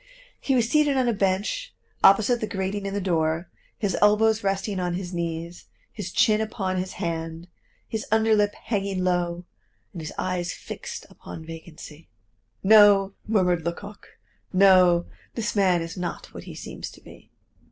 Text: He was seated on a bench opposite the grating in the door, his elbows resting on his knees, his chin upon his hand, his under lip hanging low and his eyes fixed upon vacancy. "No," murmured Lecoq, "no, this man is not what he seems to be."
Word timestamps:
He 0.39 0.55
was 0.55 0.67
seated 0.67 0.97
on 0.97 1.07
a 1.07 1.13
bench 1.13 1.75
opposite 2.03 2.41
the 2.41 2.47
grating 2.47 2.87
in 2.87 2.95
the 2.95 2.99
door, 2.99 3.51
his 3.77 3.95
elbows 4.01 4.43
resting 4.43 4.79
on 4.79 4.95
his 4.95 5.13
knees, 5.13 5.65
his 5.91 6.11
chin 6.11 6.41
upon 6.41 6.77
his 6.77 6.93
hand, 6.93 7.47
his 7.87 8.07
under 8.11 8.33
lip 8.35 8.55
hanging 8.55 9.03
low 9.03 9.45
and 9.93 10.01
his 10.01 10.11
eyes 10.17 10.53
fixed 10.53 11.05
upon 11.11 11.45
vacancy. 11.45 12.07
"No," 12.63 13.13
murmured 13.27 13.63
Lecoq, 13.63 14.17
"no, 14.51 15.05
this 15.35 15.55
man 15.55 15.83
is 15.83 15.95
not 15.95 16.33
what 16.33 16.45
he 16.45 16.55
seems 16.55 16.89
to 16.93 17.01
be." 17.01 17.29